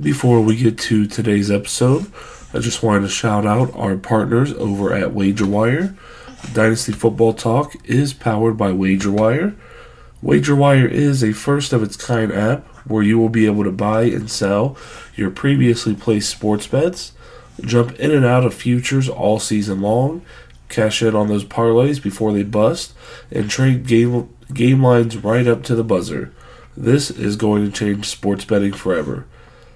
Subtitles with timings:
[0.00, 2.10] Before we get to today's episode,
[2.52, 5.96] I just wanted to shout out our partners over at WagerWire.
[6.52, 9.54] Dynasty Football Talk is powered by WagerWire.
[10.20, 14.02] WagerWire is a first of its kind app where you will be able to buy
[14.02, 14.76] and sell
[15.14, 17.12] your previously placed sports bets,
[17.60, 20.22] jump in and out of futures all season long,
[20.68, 22.94] cash in on those parlays before they bust,
[23.30, 26.32] and trade game, game lines right up to the buzzer.
[26.76, 29.26] This is going to change sports betting forever.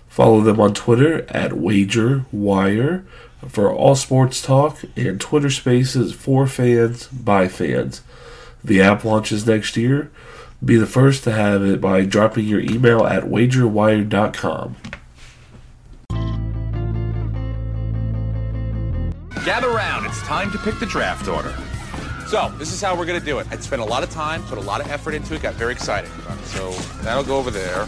[0.09, 3.05] Follow them on Twitter at WagerWire
[3.47, 8.03] for all sports talk and Twitter spaces for fans by fans.
[8.65, 10.11] The app launches next year.
[10.65, 14.77] Be the first to have it by dropping your email at wagerwire.com.
[19.45, 20.05] Gather round.
[20.05, 21.55] It's time to pick the draft order.
[22.27, 23.47] So, this is how we're going to do it.
[23.51, 25.73] I spent a lot of time, put a lot of effort into it, got very
[25.73, 26.11] excited.
[26.45, 27.87] So, that'll go over there.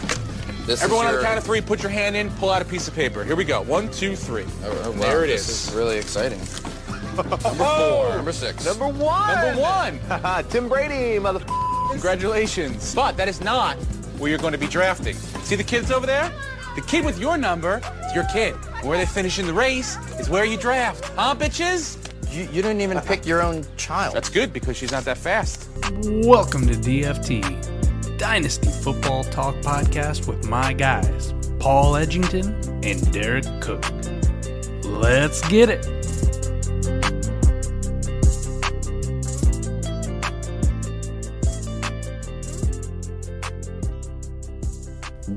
[0.65, 2.65] This Everyone is on the count of three, put your hand in, pull out a
[2.65, 3.23] piece of paper.
[3.23, 3.61] Here we go.
[3.61, 4.45] One, two, three.
[4.63, 4.97] Oh, oh, wow.
[4.99, 5.67] There it this is.
[5.69, 6.39] is really exciting.
[7.15, 8.03] Number Oh!
[8.07, 8.15] four.
[8.15, 8.65] Number six.
[8.65, 9.35] Number one.
[9.35, 10.43] Number one.
[10.49, 11.43] Tim Brady, mother.
[11.89, 12.93] Congratulations.
[12.95, 13.75] But that is not
[14.17, 15.15] where you're going to be drafting.
[15.43, 16.31] See the kids over there?
[16.75, 18.53] The kid with your number is your kid.
[18.83, 21.03] Where they finish in the race is where you draft.
[21.15, 21.97] Huh, bitches?
[22.31, 24.15] You, you didn't even pick your own child.
[24.15, 25.67] That's good because she's not that fast.
[26.03, 27.60] Welcome to DFT,
[28.21, 32.53] Dynasty Football Talk Podcast with my guys, Paul Edgington
[32.85, 33.83] and Derek Cook.
[34.85, 35.83] Let's get it.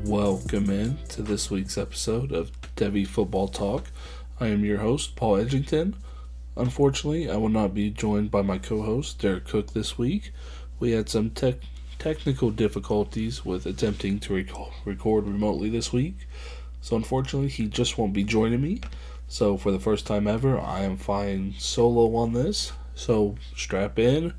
[0.05, 3.85] Welcome in to this week's episode of Devy Football Talk.
[4.39, 5.95] I am your host, Paul Edgington.
[6.55, 10.33] Unfortunately, I will not be joined by my co host, Derek Cook, this week.
[10.79, 11.61] We had some tech
[12.05, 14.50] technical difficulties with attempting to rec-
[14.84, 16.28] record remotely this week,
[16.83, 18.83] so unfortunately, he just won't be joining me.
[19.27, 22.72] So, for the first time ever, I am flying solo on this.
[22.94, 24.34] So, strap in.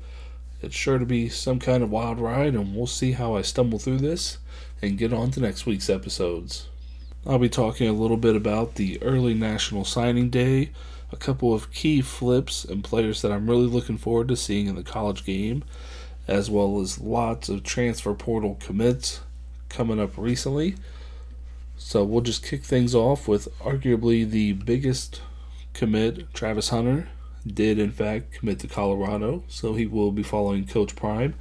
[0.62, 3.80] It's sure to be some kind of wild ride, and we'll see how I stumble
[3.80, 4.38] through this
[4.80, 6.68] and get on to next week's episodes.
[7.26, 10.70] I'll be talking a little bit about the early National Signing Day,
[11.10, 14.76] a couple of key flips and players that I'm really looking forward to seeing in
[14.76, 15.64] the college game,
[16.28, 19.20] as well as lots of transfer portal commits
[19.68, 20.74] coming up recently.
[21.76, 25.20] So we'll just kick things off with arguably the biggest
[25.74, 27.08] commit, Travis Hunter,
[27.46, 31.34] did in fact commit to Colorado, so he will be following Coach Prime,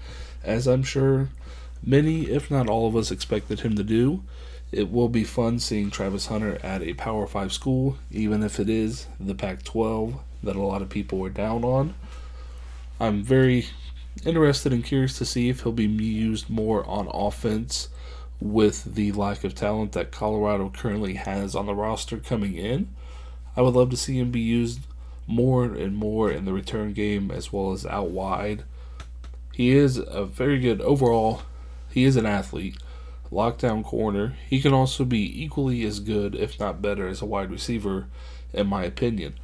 [0.44, 1.30] as I'm sure
[1.82, 4.24] many, if not all of us, expected him to do.
[4.72, 8.70] It will be fun seeing Travis Hunter at a Power 5 school, even if it
[8.70, 11.96] is the Pac 12 that a lot of people were down on.
[13.00, 13.68] I'm very
[14.24, 17.90] interested and curious to see if he'll be used more on offense
[18.40, 22.90] with the lack of talent that Colorado currently has on the roster coming in.
[23.56, 24.82] I would love to see him be used
[25.28, 28.64] more and more in the return game as well as out wide.
[29.54, 31.44] He is a very good overall,
[31.90, 32.78] he is an athlete,
[33.32, 34.36] lockdown corner.
[34.50, 38.08] He can also be equally as good, if not better, as a wide receiver,
[38.54, 39.36] in my opinion.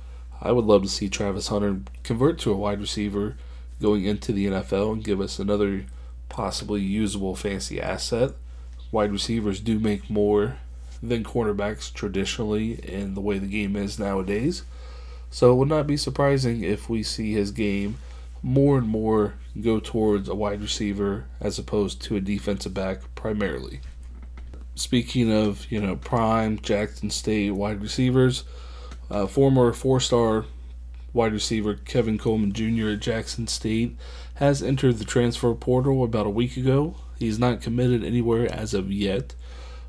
[0.42, 3.38] I would love to see Travis Hunter convert to a wide receiver
[3.82, 5.86] going into the NFL and give us another
[6.30, 8.32] possibly usable fancy asset.
[8.92, 10.58] Wide receivers do make more
[11.02, 14.64] than cornerbacks traditionally in the way the game is nowadays.
[15.30, 17.98] So it would not be surprising if we see his game
[18.44, 23.82] more and more go towards a wide receiver as opposed to a defensive back primarily.
[24.76, 28.44] Speaking of, you know, prime Jackson State wide receivers,
[29.10, 30.46] uh, former four-star
[31.14, 32.90] wide receiver Kevin Coleman Jr.
[32.90, 33.98] at Jackson State
[34.36, 36.96] has entered the transfer portal about a week ago.
[37.20, 39.36] He's not committed anywhere as of yet,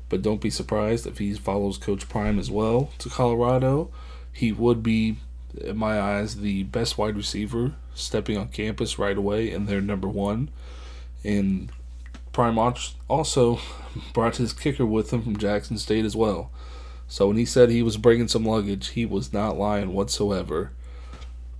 [0.09, 3.89] but don't be surprised if he follows Coach Prime as well to Colorado.
[4.31, 5.17] He would be,
[5.59, 10.07] in my eyes, the best wide receiver stepping on campus right away, and they're number
[10.07, 10.49] one.
[11.23, 11.71] And
[12.31, 12.57] Prime
[13.07, 13.59] also
[14.13, 16.51] brought his kicker with him from Jackson State as well.
[17.07, 20.71] So when he said he was bringing some luggage, he was not lying whatsoever.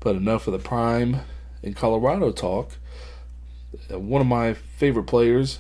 [0.04, 1.22] But enough of the Prime
[1.64, 2.72] and Colorado talk.
[3.90, 5.60] One of my favorite players,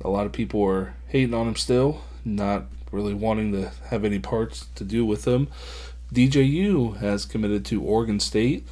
[0.00, 4.18] a lot of people are hating on him still, not really wanting to have any
[4.18, 5.46] parts to do with him.
[6.12, 8.66] DJU has committed to Oregon State,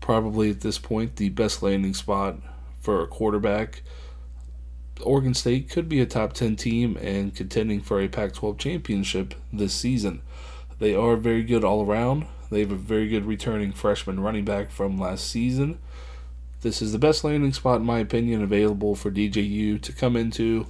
[0.00, 2.36] probably at this point the best landing spot
[2.80, 3.82] for a quarterback.
[5.02, 9.34] Oregon State could be a top 10 team and contending for a Pac 12 championship
[9.52, 10.22] this season.
[10.78, 12.26] They are very good all around.
[12.50, 15.78] They have a very good returning freshman running back from last season.
[16.62, 20.66] This is the best landing spot, in my opinion, available for DJU to come into,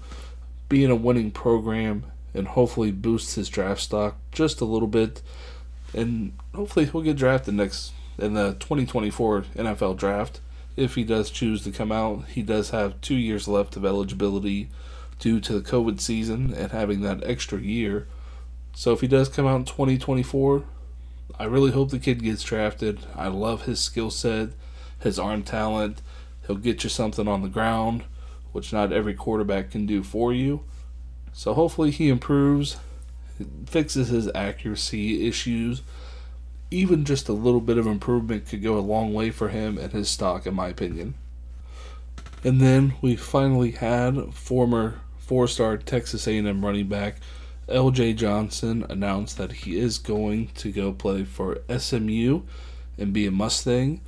[0.69, 5.23] be in a winning program, and hopefully boost his draft stock just a little bit.
[5.94, 10.40] And hopefully he'll get drafted next in the 2024 NFL draft.
[10.76, 14.69] If he does choose to come out, he does have two years left of eligibility
[15.19, 18.06] due to the COVID season and having that extra year.
[18.75, 20.64] So if he does come out in 2024,
[21.38, 23.00] I really hope the kid gets drafted.
[23.14, 24.50] I love his skill set,
[25.00, 26.00] his arm talent.
[26.46, 28.05] He'll get you something on the ground,
[28.52, 30.64] which not every quarterback can do for you.
[31.32, 32.78] So hopefully he improves,
[33.67, 35.82] fixes his accuracy issues.
[36.70, 39.93] Even just a little bit of improvement could go a long way for him and
[39.93, 41.14] his stock, in my opinion.
[42.43, 47.17] And then we finally had former four-star Texas A&M running back
[47.69, 48.13] L.J.
[48.13, 52.43] Johnson announced that he is going to go play for SMU
[52.97, 54.01] and be a Mustang.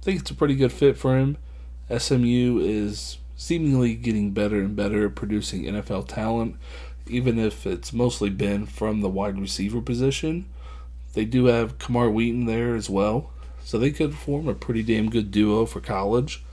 [0.00, 1.38] I think it's a pretty good fit for him.
[1.96, 6.56] SMU is seemingly getting better and better at producing NFL talent,
[7.06, 10.46] even if it's mostly been from the wide receiver position.
[11.14, 13.30] They do have Camar Wheaton there as well,
[13.64, 16.44] so they could form a pretty damn good duo for college.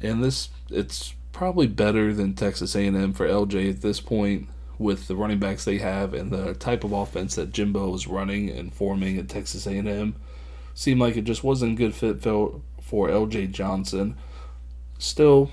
[0.00, 5.16] And this, it's probably better than Texas A&M for LJ at this point with the
[5.16, 9.18] running backs they have and the type of offense that Jimbo was running and forming
[9.18, 10.14] at Texas A&M.
[10.74, 12.60] Seemed like it just wasn't a good fit for,
[13.08, 14.16] LJ Johnson.
[14.98, 15.50] Still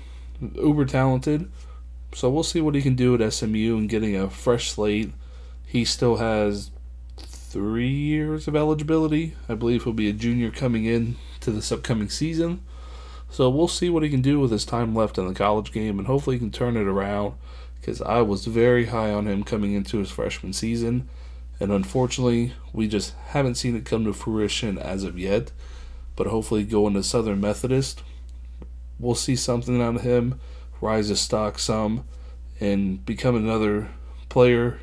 [0.54, 1.50] uber talented,
[2.12, 5.12] so we'll see what he can do at SMU and getting a fresh slate.
[5.66, 6.70] He still has
[7.16, 9.34] three years of eligibility.
[9.48, 12.60] I believe he'll be a junior coming in to this upcoming season.
[13.28, 15.98] So we'll see what he can do with his time left in the college game,
[15.98, 17.34] and hopefully he can turn it around
[17.86, 21.08] because I was very high on him coming into his freshman season,
[21.60, 25.52] and unfortunately, we just haven't seen it come to fruition as of yet.
[26.16, 28.02] But hopefully, going to Southern Methodist,
[28.98, 30.40] we'll see something out of him,
[30.80, 32.02] rise his stock some,
[32.58, 33.90] and become another
[34.30, 34.80] player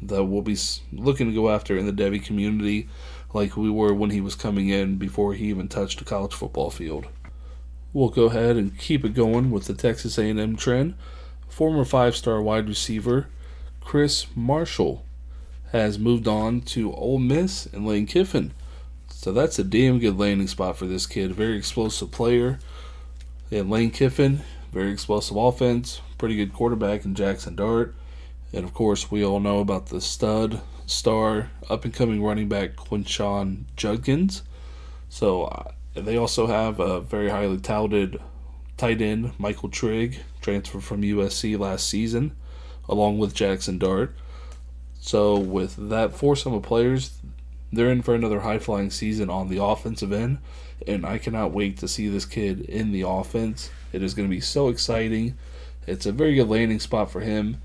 [0.00, 0.56] that we'll be
[0.92, 2.88] looking to go after in the Devy community,
[3.34, 6.70] like we were when he was coming in before he even touched a college football
[6.70, 7.08] field.
[7.92, 10.94] We'll go ahead and keep it going with the Texas A&M trend
[11.48, 13.26] former five star wide receiver
[13.80, 15.04] Chris Marshall
[15.72, 18.52] has moved on to Ole Miss and Lane Kiffin.
[19.08, 21.34] So that's a damn good landing spot for this kid.
[21.34, 22.58] Very explosive player.
[23.50, 24.42] And Lane Kiffin,
[24.72, 27.94] very explosive offense, pretty good quarterback in Jackson Dart.
[28.52, 32.76] And of course, we all know about the stud, star, up and coming running back
[32.76, 34.42] Quinshon Judkins.
[35.08, 38.20] So uh, they also have a very highly touted
[38.78, 42.34] tight end Michael Trigg, transferred from USC last season,
[42.88, 44.14] along with Jackson Dart.
[45.00, 47.18] So, with that foursome of players,
[47.72, 50.38] they're in for another high flying season on the offensive end,
[50.86, 53.70] and I cannot wait to see this kid in the offense.
[53.92, 55.36] It is going to be so exciting.
[55.86, 57.60] It's a very good landing spot for him.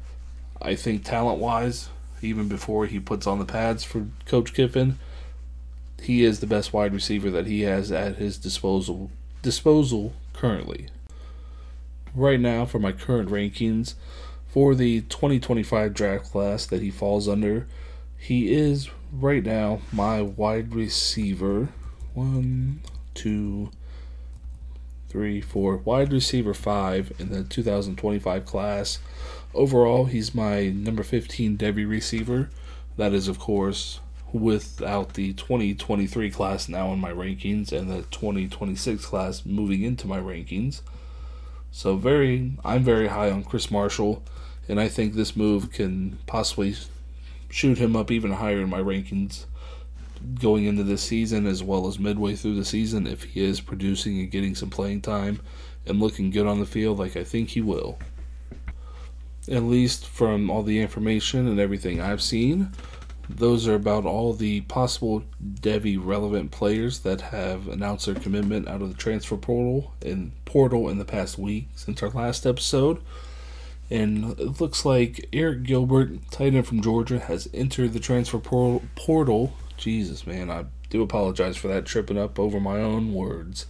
[0.62, 1.90] I think talent wise,
[2.22, 4.98] even before he puts on the pads for Coach Kiffin,
[6.02, 9.12] he is the best wide receiver that he has at his disposal
[9.42, 10.88] disposal currently
[12.16, 13.96] right now for my current rankings
[14.48, 17.68] for the 2025 draft class that he falls under.
[18.18, 21.70] He is right now my wide receiver.
[22.14, 22.82] One,
[23.14, 23.72] two,
[25.10, 25.78] three, four.
[25.78, 29.00] Wide receiver five in the 2025 class.
[29.54, 32.50] Overall, he's my number 15 Devy receiver.
[32.98, 34.00] That is, of course,
[34.32, 40.20] without the 2023 class now in my rankings and the 2026 class moving into my
[40.20, 40.82] rankings.
[41.76, 44.22] So very, I'm very high on Chris Marshall,
[44.70, 46.76] and I think this move can possibly
[47.50, 49.46] shoot him up even higher in my rankings
[50.40, 54.20] going into this season as well as midway through the season if he is producing
[54.20, 55.42] and getting some playing time
[55.88, 57.98] and looking good on the field like I think he will.
[59.50, 62.72] At least from all the information and everything I've seen,
[63.30, 68.82] those are about all the possible Devy relevant players that have announced their commitment out
[68.82, 73.02] of the transfer portal in portal in the past week since our last episode.
[73.90, 79.54] And it looks like Eric Gilbert, tight end from Georgia, has entered the transfer portal.
[79.78, 83.68] Jesus, man, I do apologize for that tripping up over my own words.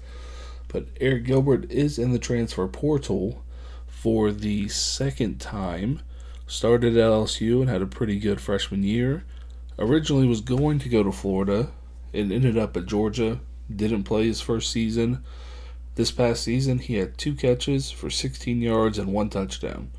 [0.67, 3.43] But Eric Gilbert is in the transfer portal
[3.86, 6.01] for the second time.
[6.48, 9.24] Started at LSU and had a pretty good freshman year
[9.80, 11.72] originally was going to go to Florida
[12.13, 13.39] and ended up at Georgia.
[13.74, 15.24] Didn't play his first season.
[15.96, 19.92] This past season, he had two catches for 16 yards and one touchdown.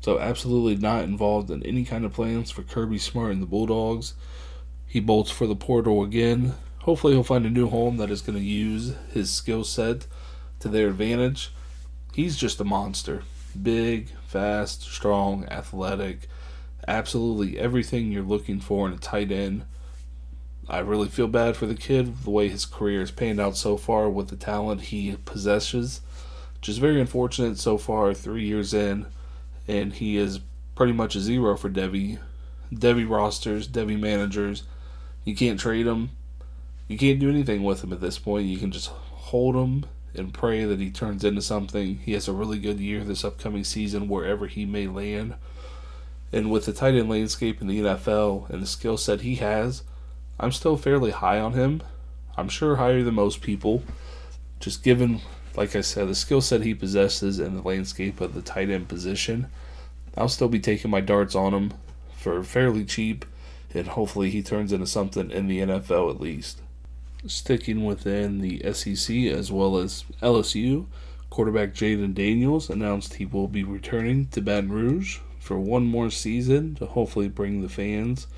[0.00, 4.14] So, absolutely not involved in any kind of plans for Kirby Smart and the Bulldogs.
[4.86, 6.54] He bolts for the portal again.
[6.80, 10.06] Hopefully, he'll find a new home that is going to use his skill set
[10.60, 11.52] to their advantage.
[12.14, 13.22] He's just a monster.
[13.60, 16.28] Big, fast, strong, athletic
[16.86, 19.64] absolutely everything you're looking for in a tight end.
[20.68, 23.76] I really feel bad for the kid, the way his career has panned out so
[23.76, 26.00] far with the talent he possesses.
[26.60, 29.06] Just very unfortunate so far, three years in,
[29.66, 30.40] and he is
[30.76, 32.18] pretty much a zero for Devy.
[32.72, 34.62] Devy rosters, Devy managers.
[35.24, 36.10] You can't trade him.
[36.86, 38.46] You can't do anything with him at this point.
[38.46, 41.98] You can just hold him and pray that he turns into something.
[41.98, 45.34] He has a really good year this upcoming season, wherever he may land.
[46.32, 49.82] And with the tight end landscape in the NFL and the skill set he has,
[50.38, 51.82] I'm still fairly high on him.
[52.36, 53.82] I'm sure higher than most people,
[54.60, 55.20] just given,
[55.56, 58.88] like I said, the skill set he possesses and the landscape of the tight end
[58.88, 59.48] position.
[60.16, 61.74] I'll still be taking my darts on him
[62.16, 63.24] for fairly cheap,
[63.74, 66.62] and hopefully he turns into something in the NFL at least.
[67.26, 70.86] Sticking within the SEC as well as LSU,
[71.28, 75.18] quarterback Jayden Daniels announced he will be returning to Baton Rouge
[75.50, 78.28] for one more season to hopefully bring the fans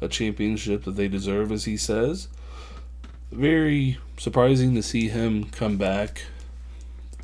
[0.00, 2.28] a championship that they deserve, as he says.
[3.30, 6.22] Very surprising to see him come back,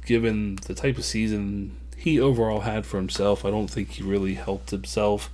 [0.05, 3.43] given the type of season he overall had for himself.
[3.43, 5.31] I don't think he really helped himself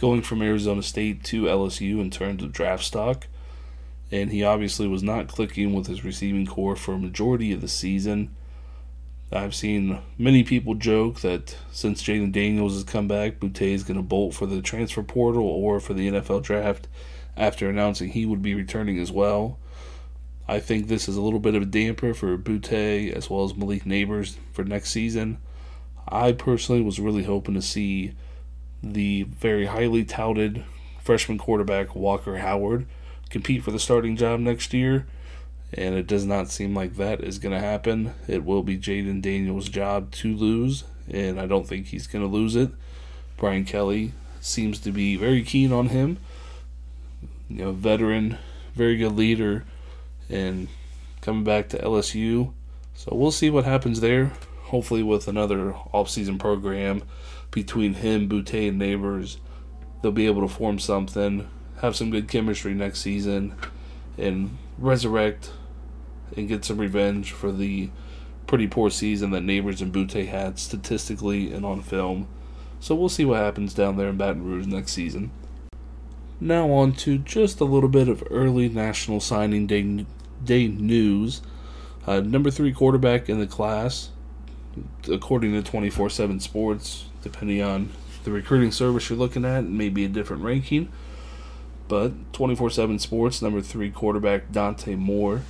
[0.00, 3.26] going from Arizona State to LSU in terms of draft stock.
[4.10, 7.68] And he obviously was not clicking with his receiving corps for a majority of the
[7.68, 8.34] season.
[9.34, 13.96] I've seen many people joke that since Jayden Daniels has come back, Boutte is going
[13.96, 16.86] to bolt for the transfer portal or for the NFL draft
[17.36, 19.58] after announcing he would be returning as well.
[20.46, 23.56] I think this is a little bit of a damper for Boutte as well as
[23.56, 25.38] Malik Nabers for next season.
[26.06, 28.14] I personally was really hoping to see
[28.82, 30.64] the very highly touted
[31.02, 32.86] freshman quarterback Walker Howard
[33.30, 35.06] compete for the starting job next year
[35.76, 38.14] and it does not seem like that is going to happen.
[38.28, 42.30] It will be Jayden Daniels' job to lose, and I don't think he's going to
[42.30, 42.70] lose it.
[43.36, 46.18] Brian Kelly seems to be very keen on him.
[47.48, 48.38] You know, veteran,
[48.74, 49.64] very good leader,
[50.30, 50.68] and
[51.20, 52.52] coming back to LSU.
[52.94, 54.32] So we'll see what happens there.
[54.66, 57.02] Hopefully, with another off-season program
[57.50, 59.38] between him, Boutte, and Nabers,
[60.02, 61.48] they'll be able to form something,
[61.80, 63.54] have some good chemistry next season,
[64.16, 65.50] and resurrect
[66.36, 67.90] and get some revenge for the
[68.46, 72.28] pretty poor season that Nabers and Boutte had statistically and on film.
[72.80, 75.30] So we'll see what happens down there in Baton Rouge next season.
[76.40, 80.04] Now on to just a little bit of early National Signing Day,
[80.44, 81.40] day news.
[82.06, 84.10] Uh, number three quarterback in the class,
[85.10, 87.88] according to 24 7 Sports, depending on
[88.24, 90.90] the recruiting service you're looking at, it may be a different ranking.
[91.88, 95.42] But 24 7 Sports, number three quarterback Dante Moore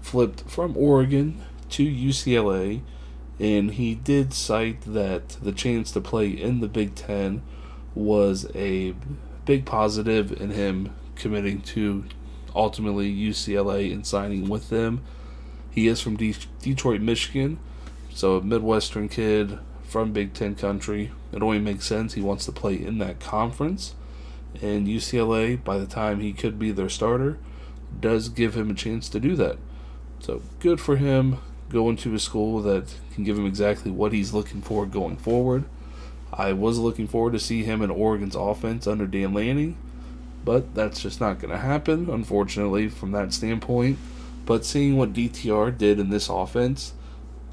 [0.00, 2.82] flipped from Oregon to UCLA,
[3.38, 7.42] and he did cite that the chance to play in the Big Ten
[7.94, 8.94] was a
[9.44, 12.04] big positive in him committing to
[12.54, 15.02] ultimately UCLA and signing with them.
[15.70, 17.58] He is from De- Detroit, Michigan,
[18.12, 21.12] so a Midwestern kid from Big Ten country.
[21.32, 23.94] It only makes sense he wants to play in that conference.
[24.60, 27.38] And UCLA, by the time he could be their starter,
[28.00, 29.58] does give him a chance to do that.
[30.20, 34.32] So good for him going to a school that can give him exactly what he's
[34.32, 35.64] looking for going forward.
[36.32, 39.76] I was looking forward to see him in Oregon's offense under Dan Lanning,
[40.44, 43.98] but that's just not going to happen, unfortunately, from that standpoint.
[44.46, 46.94] But seeing what DTR did in this offense,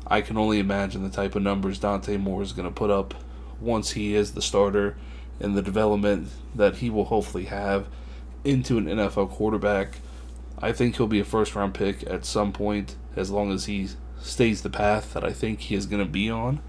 [0.07, 3.15] I can only imagine the type of numbers Dante Moore is going to put up
[3.60, 4.95] once he is the starter
[5.39, 7.88] and the development that he will hopefully have
[8.43, 9.98] into an NFL quarterback.
[10.60, 13.90] I think he'll be a first round pick at some point as long as he
[14.20, 16.62] stays the path that I think he is going to be on.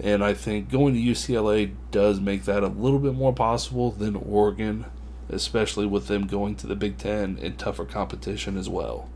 [0.00, 4.16] And I think going to UCLA does make that a little bit more possible than
[4.16, 4.86] Oregon,
[5.28, 9.08] especially with them going to the Big Ten in tougher competition as well.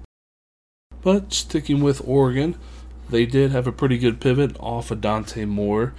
[1.03, 2.57] But sticking with Oregon,
[3.11, 5.95] they did have a pretty good pivot off of Dante Moore.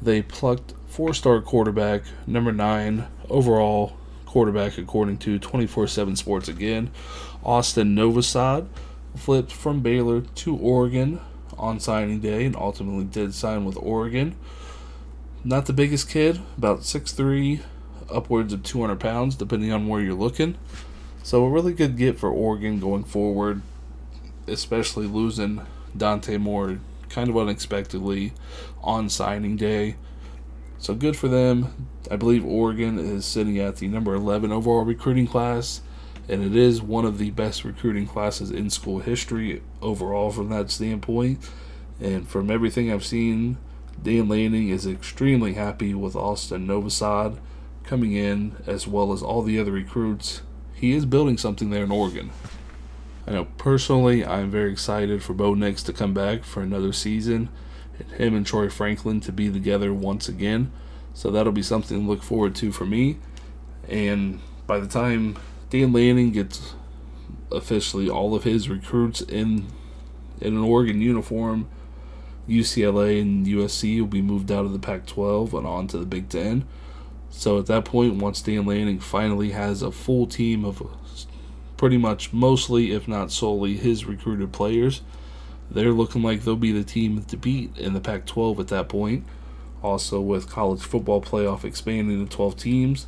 [0.00, 3.96] They plucked four star quarterback, number nine overall
[4.26, 6.90] quarterback, according to 24 7 Sports again,
[7.44, 8.68] Austin Novosad
[9.16, 11.20] flipped from Baylor to Oregon
[11.58, 14.36] on signing day and ultimately did sign with Oregon.
[15.44, 17.60] Not the biggest kid, about 6'3,
[18.10, 20.56] upwards of 200 pounds, depending on where you're looking.
[21.24, 23.62] So, a really good get for Oregon going forward,
[24.46, 25.62] especially losing
[25.96, 28.32] Dante Moore kind of unexpectedly
[28.82, 29.96] on signing day.
[30.78, 31.88] So, good for them.
[32.10, 35.80] I believe Oregon is sitting at the number 11 overall recruiting class
[36.28, 40.70] and it is one of the best recruiting classes in school history overall from that
[40.70, 41.38] standpoint.
[42.00, 43.58] And from everything I've seen,
[44.02, 47.38] Dan Lanning is extremely happy with Austin Novosad.
[47.84, 50.42] coming in, as well as all the other recruits,
[50.74, 52.30] he is building something there in Oregon.
[53.26, 57.48] I know personally, I'm very excited for Bo Nix to come back for another season,
[57.98, 60.72] and him and Troy Franklin to be together once again.
[61.14, 63.18] So that'll be something to look forward to for me.
[63.88, 65.36] And by the time
[65.72, 66.74] Dan Lanning gets
[67.50, 69.68] officially all of his recruits in
[70.38, 71.66] in an Oregon uniform,
[72.46, 76.04] UCLA and USC will be moved out of the Pac 12 and on to the
[76.04, 76.66] Big Ten.
[77.30, 80.82] So at that point, once Dan Lanning finally has a full team of
[81.78, 85.00] pretty much mostly, if not solely, his recruited players,
[85.70, 88.90] they're looking like they'll be the team to beat in the Pac 12 at that
[88.90, 89.24] point.
[89.82, 93.06] Also, with college football playoff expanding to 12 teams,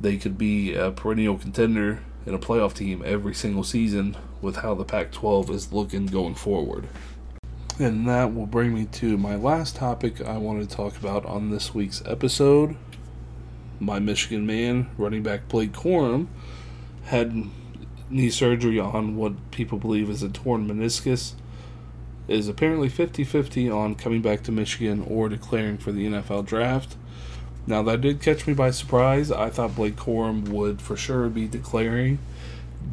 [0.00, 4.74] they could be a perennial contender and a playoff team every single season with how
[4.74, 6.88] the Pac 12 is looking going forward.
[7.78, 11.50] And that will bring me to my last topic I want to talk about on
[11.50, 12.76] this week's episode.
[13.78, 16.26] My Michigan man, running back Blake Corum,
[17.04, 17.34] had
[18.10, 21.32] knee surgery on what people believe is a torn meniscus.
[22.28, 26.96] Is apparently 50 50 on coming back to Michigan or declaring for the NFL draft.
[27.70, 29.30] Now, that did catch me by surprise.
[29.30, 32.18] I thought Blake Corum would for sure be declaring,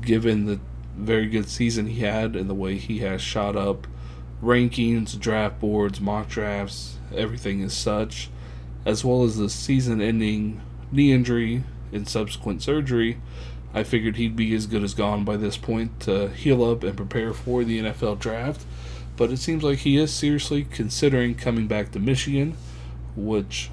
[0.01, 0.59] given the
[0.95, 3.87] very good season he had and the way he has shot up
[4.39, 8.29] rankings, draft boards, mock drafts, everything as such,
[8.85, 13.17] as well as the season ending knee injury and subsequent surgery.
[13.73, 16.95] I figured he'd be as good as gone by this point to heal up and
[16.95, 18.63] prepare for the NFL draft.
[19.15, 22.55] But it seems like he is seriously considering coming back to Michigan,
[23.15, 23.71] which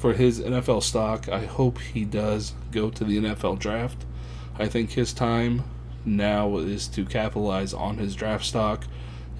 [0.00, 4.06] for his NFL stock, I hope he does go to the NFL draft.
[4.58, 5.62] I think his time
[6.06, 8.86] now is to capitalize on his draft stock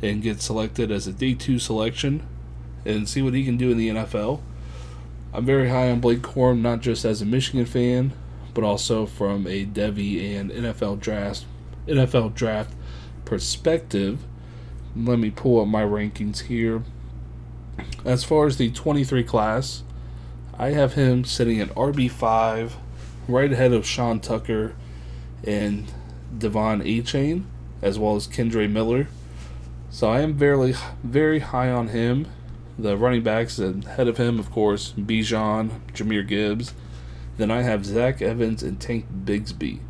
[0.03, 2.27] and get selected as a day two selection
[2.85, 4.43] and see what he can do in the NFL.
[5.33, 8.13] I'm very high on Blake Corum, not just as a Michigan fan,
[8.53, 11.47] but also from a Devy and NFL draft
[11.87, 12.75] NFL draft
[13.25, 14.27] perspective.
[14.95, 16.83] Let me pull up my rankings here.
[18.05, 19.85] As far as the 23 class,
[20.61, 22.73] I have him sitting at RB5,
[23.27, 24.75] right ahead of Sean Tucker
[25.43, 25.91] and
[26.37, 27.45] De'Von Achane,
[27.81, 29.09] as well as Kendre Miller.
[29.89, 32.27] So I am very, very high on him.
[32.79, 36.75] The running backs ahead of him, of course, Bijan, Jahmyr Gibbs.
[37.39, 39.81] Then I have Zach Evans and Tank Bigsby.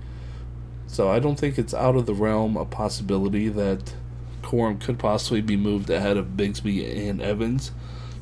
[0.86, 3.96] So I don't think it's out of the realm of possibility that
[4.42, 7.72] Corum could possibly be moved ahead of Bigsby and Evans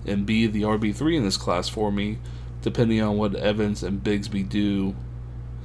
[0.07, 2.17] and be the RB3 in this class for me
[2.69, 4.95] depending on what Evans and Bigsby do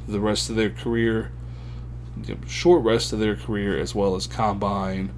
[0.07, 1.31] the rest of their career,
[2.47, 5.11] short rest of their career, as well as combine,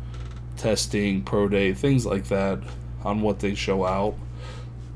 [0.58, 2.60] testing, pro day, things like that,
[3.04, 4.16] on what they show out.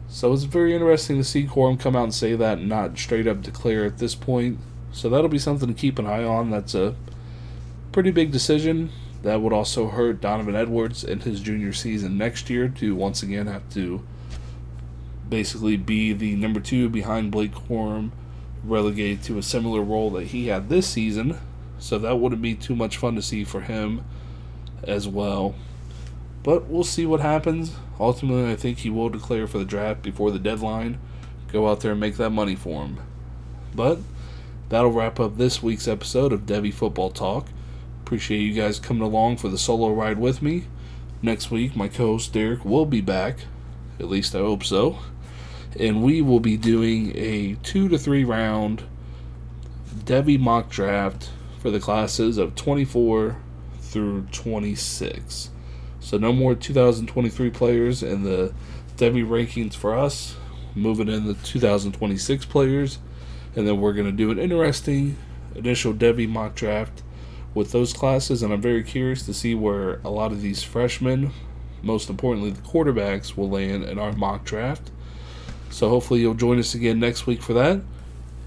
[0.07, 3.27] So it's very interesting to see Corum come out and say that, and not straight
[3.27, 4.57] up declare at this point.
[4.91, 6.49] So that'll be something to keep an eye on.
[6.49, 6.95] That's a
[7.91, 8.89] pretty big decision.
[9.21, 13.45] That would also hurt Donovan Edwards in his junior season next year to once again
[13.45, 14.01] have to
[15.29, 18.11] basically be the number two behind Blake Corum,
[18.63, 21.39] relegated to a similar role that he had this season.
[21.77, 24.03] So that wouldn't be too much fun to see for him
[24.83, 25.55] as well.
[26.43, 27.75] But we'll see what happens.
[27.99, 30.99] Ultimately, I think he will declare for the draft before the deadline.
[31.51, 32.99] Go out there and make that money for him.
[33.73, 33.99] But
[34.69, 37.47] that'll wrap up this week's episode of Devy Football Talk.
[38.01, 40.65] Appreciate you guys coming along for the solo ride with me.
[41.21, 43.39] Next week, my co host Derek will be back.
[43.99, 44.99] At least I hope so
[45.77, 48.83] and we will be doing a two to three round
[49.93, 51.29] Devy mock draft
[51.59, 53.37] for the classes of 24
[53.81, 55.49] through 26.
[55.99, 58.53] So no more 2023 players in the
[58.97, 60.35] Devy rankings for us.
[60.75, 62.99] Moving in the 2026 players,
[63.55, 65.17] and then we're going to do an interesting
[65.55, 67.01] initial Devy mock draft
[67.53, 68.43] with those classes.
[68.43, 71.31] And I'm very curious to see where a lot of these freshmen,
[71.81, 74.91] most importantly the quarterbacks, will land in our mock draft.
[75.69, 77.81] So hopefully you'll join us again next week for that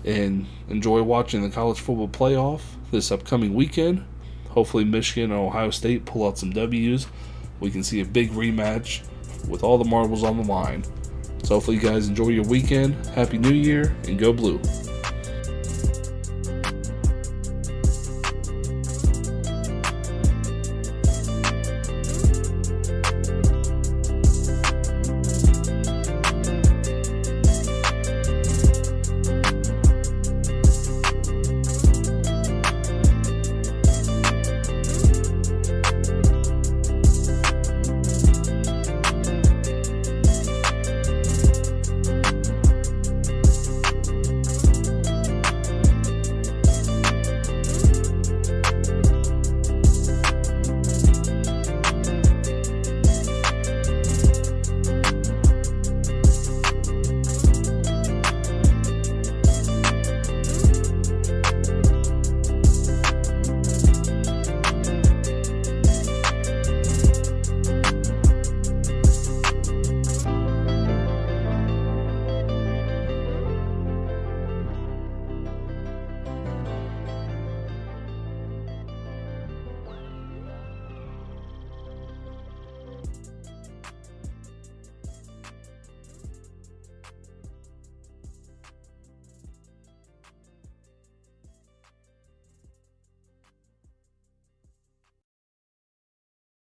[0.05, 4.05] and enjoy watching the college football playoff this upcoming weekend.
[4.51, 7.07] Hopefully Michigan and Ohio State pull out some W's.
[7.61, 9.03] We can see a big rematch
[9.49, 10.85] with all the marbles on the line.
[11.45, 12.95] So hopefully you guys enjoy your weekend.
[13.07, 14.61] Happy New Year and go blue.